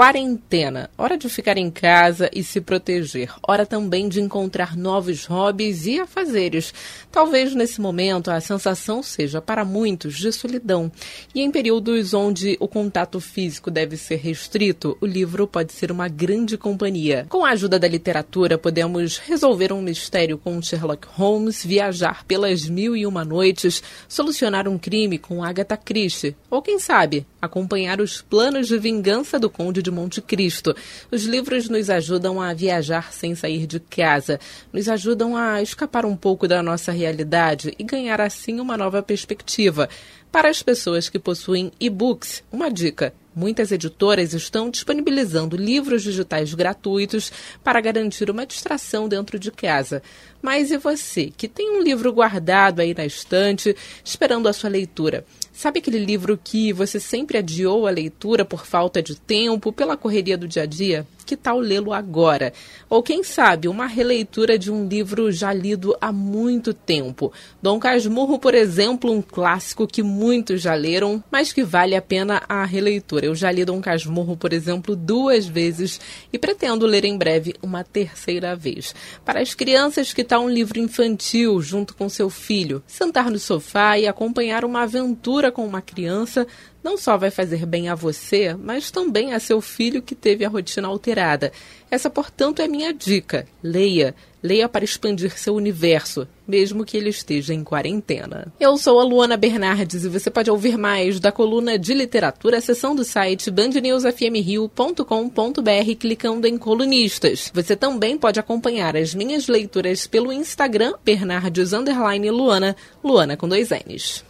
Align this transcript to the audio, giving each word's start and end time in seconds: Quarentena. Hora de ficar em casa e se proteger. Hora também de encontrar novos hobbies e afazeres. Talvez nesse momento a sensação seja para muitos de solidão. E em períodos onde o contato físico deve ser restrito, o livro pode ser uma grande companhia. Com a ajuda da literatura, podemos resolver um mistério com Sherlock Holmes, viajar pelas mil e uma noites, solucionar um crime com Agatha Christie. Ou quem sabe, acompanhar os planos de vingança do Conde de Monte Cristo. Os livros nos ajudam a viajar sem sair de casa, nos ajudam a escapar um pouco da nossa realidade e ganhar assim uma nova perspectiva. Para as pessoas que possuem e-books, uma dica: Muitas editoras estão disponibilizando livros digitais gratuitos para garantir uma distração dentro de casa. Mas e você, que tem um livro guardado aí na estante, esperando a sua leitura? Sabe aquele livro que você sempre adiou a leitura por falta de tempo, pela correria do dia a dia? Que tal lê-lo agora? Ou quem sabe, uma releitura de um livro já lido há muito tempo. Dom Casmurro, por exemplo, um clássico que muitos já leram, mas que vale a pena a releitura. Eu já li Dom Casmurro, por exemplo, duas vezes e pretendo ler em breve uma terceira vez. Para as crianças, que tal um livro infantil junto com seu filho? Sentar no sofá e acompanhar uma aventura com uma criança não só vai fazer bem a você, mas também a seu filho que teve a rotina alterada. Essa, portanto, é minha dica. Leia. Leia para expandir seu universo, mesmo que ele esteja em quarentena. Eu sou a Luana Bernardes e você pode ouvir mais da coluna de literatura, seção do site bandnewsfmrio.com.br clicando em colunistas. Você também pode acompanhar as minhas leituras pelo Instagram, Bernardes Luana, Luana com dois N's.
Quarentena. 0.00 0.88
Hora 0.96 1.18
de 1.18 1.28
ficar 1.28 1.58
em 1.58 1.70
casa 1.70 2.30
e 2.32 2.42
se 2.42 2.58
proteger. 2.58 3.34
Hora 3.46 3.66
também 3.66 4.08
de 4.08 4.18
encontrar 4.18 4.74
novos 4.74 5.26
hobbies 5.26 5.84
e 5.84 6.00
afazeres. 6.00 6.72
Talvez 7.12 7.54
nesse 7.54 7.82
momento 7.82 8.30
a 8.30 8.40
sensação 8.40 9.02
seja 9.02 9.42
para 9.42 9.62
muitos 9.62 10.16
de 10.16 10.32
solidão. 10.32 10.90
E 11.34 11.42
em 11.42 11.50
períodos 11.50 12.14
onde 12.14 12.56
o 12.58 12.66
contato 12.66 13.20
físico 13.20 13.70
deve 13.70 13.98
ser 13.98 14.16
restrito, 14.16 14.96
o 15.02 15.06
livro 15.06 15.46
pode 15.46 15.74
ser 15.74 15.92
uma 15.92 16.08
grande 16.08 16.56
companhia. 16.56 17.26
Com 17.28 17.44
a 17.44 17.50
ajuda 17.50 17.78
da 17.78 17.86
literatura, 17.86 18.56
podemos 18.56 19.18
resolver 19.18 19.70
um 19.70 19.82
mistério 19.82 20.38
com 20.38 20.62
Sherlock 20.62 21.06
Holmes, 21.10 21.62
viajar 21.62 22.24
pelas 22.24 22.66
mil 22.66 22.96
e 22.96 23.04
uma 23.04 23.22
noites, 23.22 23.82
solucionar 24.08 24.66
um 24.66 24.78
crime 24.78 25.18
com 25.18 25.44
Agatha 25.44 25.76
Christie. 25.76 26.34
Ou 26.50 26.62
quem 26.62 26.78
sabe, 26.78 27.26
acompanhar 27.42 28.00
os 28.00 28.22
planos 28.22 28.66
de 28.66 28.78
vingança 28.78 29.38
do 29.38 29.50
Conde 29.50 29.82
de 29.82 29.89
Monte 29.92 30.20
Cristo. 30.20 30.74
Os 31.10 31.24
livros 31.24 31.68
nos 31.68 31.90
ajudam 31.90 32.40
a 32.40 32.52
viajar 32.54 33.12
sem 33.12 33.34
sair 33.34 33.66
de 33.66 33.80
casa, 33.80 34.38
nos 34.72 34.88
ajudam 34.88 35.36
a 35.36 35.62
escapar 35.62 36.04
um 36.04 36.16
pouco 36.16 36.46
da 36.46 36.62
nossa 36.62 36.92
realidade 36.92 37.74
e 37.78 37.84
ganhar 37.84 38.20
assim 38.20 38.60
uma 38.60 38.76
nova 38.76 39.02
perspectiva. 39.02 39.88
Para 40.32 40.48
as 40.48 40.62
pessoas 40.62 41.08
que 41.08 41.18
possuem 41.18 41.72
e-books, 41.80 42.42
uma 42.52 42.70
dica: 42.70 43.12
Muitas 43.34 43.70
editoras 43.70 44.34
estão 44.34 44.68
disponibilizando 44.68 45.56
livros 45.56 46.02
digitais 46.02 46.52
gratuitos 46.52 47.30
para 47.62 47.80
garantir 47.80 48.28
uma 48.28 48.44
distração 48.44 49.08
dentro 49.08 49.38
de 49.38 49.52
casa. 49.52 50.02
Mas 50.42 50.72
e 50.72 50.76
você, 50.76 51.32
que 51.36 51.46
tem 51.46 51.70
um 51.70 51.82
livro 51.82 52.12
guardado 52.12 52.80
aí 52.80 52.92
na 52.92 53.06
estante, 53.06 53.76
esperando 54.04 54.48
a 54.48 54.52
sua 54.52 54.68
leitura? 54.68 55.24
Sabe 55.52 55.78
aquele 55.78 55.98
livro 55.98 56.40
que 56.42 56.72
você 56.72 56.98
sempre 56.98 57.38
adiou 57.38 57.86
a 57.86 57.90
leitura 57.90 58.44
por 58.44 58.66
falta 58.66 59.00
de 59.00 59.14
tempo, 59.14 59.72
pela 59.72 59.96
correria 59.96 60.36
do 60.36 60.48
dia 60.48 60.62
a 60.62 60.66
dia? 60.66 61.06
Que 61.30 61.36
tal 61.36 61.60
lê-lo 61.60 61.92
agora? 61.92 62.52
Ou 62.88 63.04
quem 63.04 63.22
sabe, 63.22 63.68
uma 63.68 63.86
releitura 63.86 64.58
de 64.58 64.68
um 64.68 64.88
livro 64.88 65.30
já 65.30 65.52
lido 65.52 65.96
há 66.00 66.10
muito 66.10 66.74
tempo. 66.74 67.32
Dom 67.62 67.78
Casmurro, 67.78 68.36
por 68.36 68.52
exemplo, 68.52 69.12
um 69.12 69.22
clássico 69.22 69.86
que 69.86 70.02
muitos 70.02 70.60
já 70.60 70.74
leram, 70.74 71.22
mas 71.30 71.52
que 71.52 71.62
vale 71.62 71.94
a 71.94 72.02
pena 72.02 72.42
a 72.48 72.64
releitura. 72.64 73.26
Eu 73.26 73.36
já 73.36 73.48
li 73.52 73.64
Dom 73.64 73.80
Casmurro, 73.80 74.36
por 74.36 74.52
exemplo, 74.52 74.96
duas 74.96 75.46
vezes 75.46 76.00
e 76.32 76.36
pretendo 76.36 76.84
ler 76.84 77.04
em 77.04 77.16
breve 77.16 77.54
uma 77.62 77.84
terceira 77.84 78.56
vez. 78.56 78.92
Para 79.24 79.40
as 79.40 79.54
crianças, 79.54 80.12
que 80.12 80.24
tal 80.24 80.42
um 80.42 80.50
livro 80.50 80.80
infantil 80.80 81.62
junto 81.62 81.94
com 81.94 82.08
seu 82.08 82.28
filho? 82.28 82.82
Sentar 82.88 83.30
no 83.30 83.38
sofá 83.38 83.96
e 83.96 84.08
acompanhar 84.08 84.64
uma 84.64 84.82
aventura 84.82 85.52
com 85.52 85.64
uma 85.64 85.80
criança 85.80 86.44
não 86.82 86.96
só 86.96 87.16
vai 87.16 87.30
fazer 87.30 87.66
bem 87.66 87.88
a 87.88 87.94
você, 87.94 88.54
mas 88.54 88.90
também 88.90 89.32
a 89.32 89.40
seu 89.40 89.60
filho 89.60 90.00
que 90.00 90.14
teve 90.14 90.44
a 90.44 90.48
rotina 90.48 90.88
alterada. 90.88 91.52
Essa, 91.90 92.08
portanto, 92.08 92.62
é 92.62 92.68
minha 92.68 92.92
dica. 92.92 93.46
Leia. 93.62 94.14
Leia 94.42 94.68
para 94.68 94.84
expandir 94.84 95.38
seu 95.38 95.54
universo, 95.54 96.26
mesmo 96.48 96.82
que 96.82 96.96
ele 96.96 97.10
esteja 97.10 97.52
em 97.52 97.62
quarentena. 97.62 98.50
Eu 98.58 98.78
sou 98.78 98.98
a 98.98 99.04
Luana 99.04 99.36
Bernardes 99.36 100.04
e 100.04 100.08
você 100.08 100.30
pode 100.30 100.50
ouvir 100.50 100.78
mais 100.78 101.20
da 101.20 101.30
coluna 101.30 101.78
de 101.78 101.92
literatura, 101.92 102.58
seção 102.62 102.96
do 102.96 103.04
site 103.04 103.50
bandnewsfmrio.com.br 103.50 105.94
clicando 105.98 106.46
em 106.46 106.56
colunistas. 106.56 107.50
Você 107.52 107.76
também 107.76 108.16
pode 108.16 108.40
acompanhar 108.40 108.96
as 108.96 109.14
minhas 109.14 109.46
leituras 109.46 110.06
pelo 110.06 110.32
Instagram, 110.32 110.94
Bernardes 111.04 111.72
Luana, 111.72 112.74
Luana 113.04 113.36
com 113.36 113.46
dois 113.46 113.68
N's. 113.68 114.29